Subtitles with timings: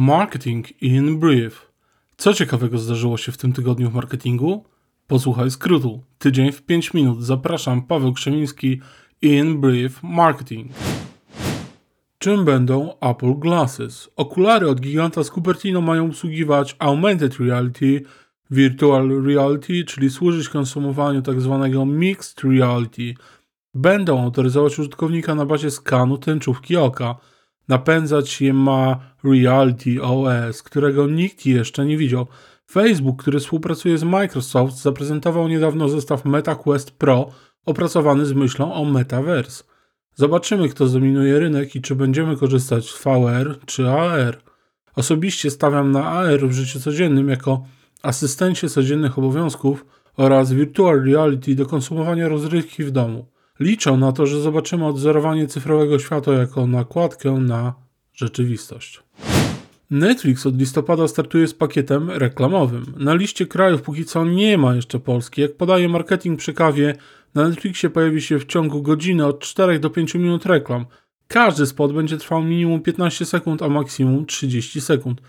[0.00, 1.72] Marketing in Brief.
[2.16, 4.64] Co ciekawego zdarzyło się w tym tygodniu w marketingu?
[5.06, 6.02] Posłuchaj skrótu.
[6.18, 7.22] Tydzień w 5 minut.
[7.22, 8.80] Zapraszam, Paweł Krzemiński
[9.22, 10.72] in Brief Marketing.
[12.18, 14.10] Czym będą Apple Glasses?
[14.16, 18.02] Okulary od giganta z Cupertino mają obsługiwać augmented reality,
[18.50, 21.58] virtual reality, czyli służyć konsumowaniu tzw.
[21.62, 23.14] Tak mixed reality.
[23.74, 27.14] Będą autoryzować użytkownika na bazie skanu tęczówki oka–
[27.68, 32.26] Napędzać je ma Reality OS, którego nikt jeszcze nie widział.
[32.70, 37.30] Facebook, który współpracuje z Microsoft, zaprezentował niedawno zestaw MetaQuest Pro
[37.66, 39.64] opracowany z myślą o Metaverse.
[40.14, 44.42] Zobaczymy, kto zdominuje rynek i czy będziemy korzystać z VR czy AR.
[44.96, 47.64] Osobiście stawiam na AR w życiu codziennym jako
[48.02, 53.26] asystencie codziennych obowiązków oraz virtual reality do konsumowania rozrywki w domu.
[53.60, 57.74] Liczą na to, że zobaczymy odzorowanie cyfrowego świata jako nakładkę na
[58.14, 59.02] rzeczywistość.
[59.90, 62.94] Netflix od listopada startuje z pakietem reklamowym.
[62.96, 65.40] Na liście krajów póki co nie ma jeszcze Polski.
[65.40, 66.94] Jak podaje marketing przy kawie,
[67.34, 70.86] na Netflixie pojawi się w ciągu godziny od 4 do 5 minut reklam.
[71.28, 75.20] Każdy spot będzie trwał minimum 15 sekund, a maksimum 30 sekund.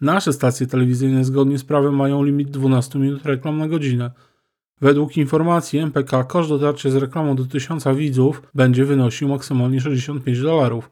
[0.00, 4.10] Nasze stacje telewizyjne zgodnie z prawem mają limit 12 minut reklam na godzinę.
[4.80, 10.90] Według informacji MPK koszt dotarcia z reklamą do 1000 widzów będzie wynosił maksymalnie 65 dolarów.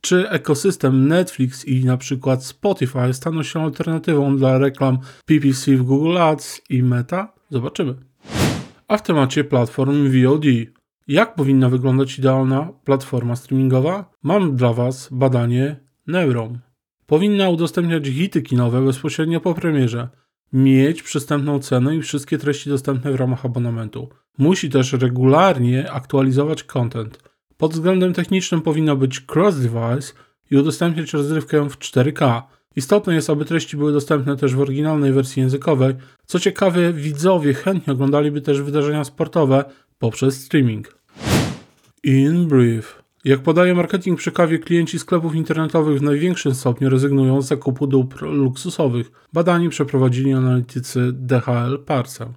[0.00, 6.18] Czy ekosystem Netflix i na przykład Spotify staną się alternatywą dla reklam PPC w Google
[6.18, 7.32] Ads i Meta?
[7.50, 7.94] Zobaczymy.
[8.88, 10.44] A w temacie platform VOD.
[11.08, 14.10] Jak powinna wyglądać idealna platforma streamingowa?
[14.22, 16.58] Mam dla Was badanie Neuron.
[17.06, 20.08] Powinna udostępniać hity kinowe bezpośrednio po premierze
[20.52, 24.08] mieć przystępną cenę i wszystkie treści dostępne w ramach abonamentu.
[24.38, 27.18] Musi też regularnie aktualizować content.
[27.56, 30.12] Pod względem technicznym powinno być cross-device
[30.50, 32.42] i udostępniać rozrywkę w 4K.
[32.76, 35.94] Istotne jest, aby treści były dostępne też w oryginalnej wersji językowej.
[36.26, 39.64] Co ciekawe, widzowie chętnie oglądaliby też wydarzenia sportowe
[39.98, 40.94] poprzez streaming.
[42.04, 43.01] In brief.
[43.24, 48.22] Jak podaje marketing przy kawie, klienci sklepów internetowych w największym stopniu rezygnują z zakupu dóbr
[48.22, 49.12] luksusowych.
[49.32, 52.28] Badanie przeprowadzili analitycy DHL Parcel.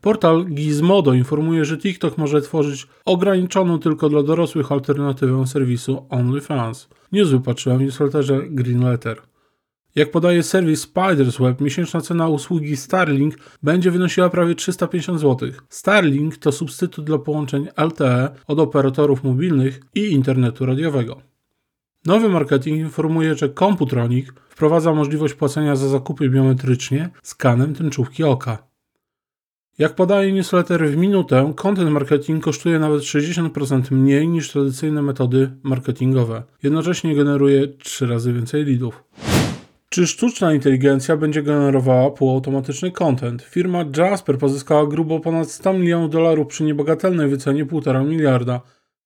[0.00, 6.88] Portal Gizmodo informuje, że TikTok może tworzyć ograniczoną tylko dla dorosłych alternatywę serwisu OnlyFans.
[7.12, 9.22] News wypatrzyłem w newsletterze Green Letter.
[9.94, 15.50] Jak podaje serwis Spiders Web, miesięczna cena usługi Starlink będzie wynosiła prawie 350 zł.
[15.68, 21.20] Starlink to substytut dla połączeń LTE od operatorów mobilnych i internetu radiowego.
[22.06, 28.68] Nowy marketing informuje, że Computronic wprowadza możliwość płacenia za zakupy biometrycznie skanem tęczówki oka.
[29.78, 36.42] Jak podaje newsletter w minutę, content marketing kosztuje nawet 60% mniej niż tradycyjne metody marketingowe.
[36.62, 39.04] Jednocześnie generuje 3 razy więcej leadów.
[39.98, 43.42] Czy sztuczna inteligencja będzie generowała półautomatyczny content?
[43.42, 48.60] Firma Jasper pozyskała grubo ponad 100 milionów dolarów przy niebagatelnej wycenie 1,5 miliarda.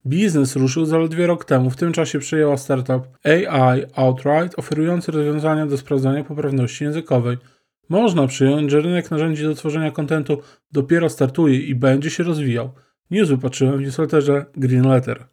[0.06, 5.78] Biznes ruszył zaledwie rok temu, w tym czasie przejęła startup AI Outright, oferujący rozwiązania do
[5.78, 7.36] sprawdzania poprawności językowej.
[7.88, 10.38] Można przyjąć, że rynek narzędzi do tworzenia kontentu
[10.72, 12.70] dopiero startuje i będzie się rozwijał.
[13.10, 15.24] News wypatrzyłem w newsletterze Green Letter.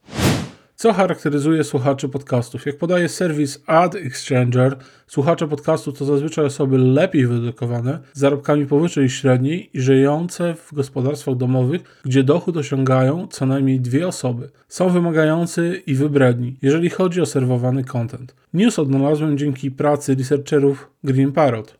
[0.81, 2.65] Co charakteryzuje słuchaczy podcastów?
[2.65, 9.09] Jak podaje serwis Ad Exchanger, słuchacze podcastów to zazwyczaj osoby lepiej wyedukowane, z zarobkami powyżej
[9.09, 14.49] średniej i żyjące w gospodarstwach domowych, gdzie dochód osiągają co najmniej dwie osoby.
[14.67, 18.35] Są wymagający i wybredni, jeżeli chodzi o serwowany content.
[18.53, 21.79] News odnalazłem dzięki pracy researcherów Green Parrot.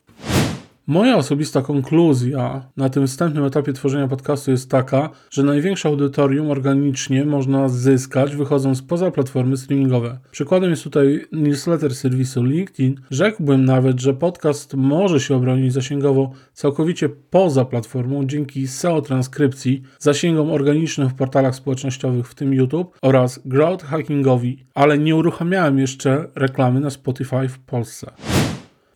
[0.90, 7.26] Moja osobista konkluzja na tym wstępnym etapie tworzenia podcastu jest taka, że największe audytorium organicznie
[7.26, 10.20] można zyskać wychodząc poza platformy streamingowe.
[10.32, 12.96] Przykładem jest tutaj newsletter serwisu LinkedIn.
[13.12, 20.52] Rzekłbym nawet, że podcast może się obronić zasięgowo całkowicie poza platformą dzięki SEO transkrypcji, zasięgom
[20.52, 26.80] organicznym w portalach społecznościowych, w tym YouTube oraz growth hackingowi, ale nie uruchamiałem jeszcze reklamy
[26.80, 28.12] na Spotify w Polsce.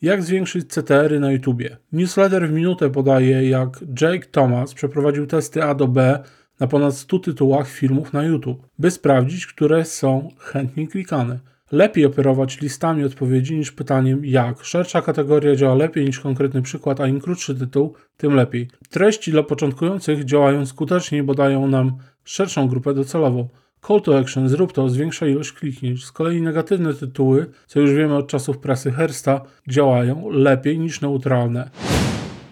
[0.04, 1.78] Jak zwiększyć CTR-y na YouTubie?
[1.92, 6.24] Newsletter w minutę podaje, jak Jake Thomas przeprowadził testy A do B
[6.60, 11.40] na ponad 100 tytułach filmów na YouTube, by sprawdzić, które są chętnie klikane.
[11.72, 14.64] Lepiej operować listami odpowiedzi niż pytaniem jak.
[14.64, 18.70] Szersza kategoria działa lepiej niż konkretny przykład, a im krótszy tytuł, tym lepiej.
[18.90, 23.50] Treści dla początkujących działają skutecznie, bo dają nam szerszą grupę docelową.
[23.88, 26.06] Call to action, zrób to, zwiększa ilość kliknięć.
[26.06, 31.70] Z kolei negatywne tytuły, co już wiemy od czasów prasy Hersta, działają lepiej niż neutralne.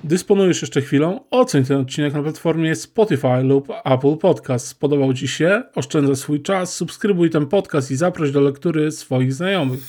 [0.04, 1.20] Dysponujesz jeszcze chwilą?
[1.32, 4.68] Oceń ten odcinek na platformie Spotify lub Apple Podcast.
[4.68, 5.64] Spodobał Ci się?
[5.76, 9.80] Oszczędzaj swój czas, subskrybuj ten podcast i zaproś do lektury swoich znajomych.